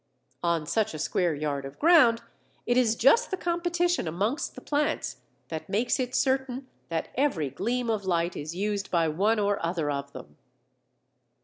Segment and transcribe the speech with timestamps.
[0.41, 2.23] On such a square yard of ground,
[2.65, 5.17] it is just the competition amongst the plants,
[5.49, 9.91] that makes it certain that every gleam of light is used by one or other
[9.91, 10.37] of them.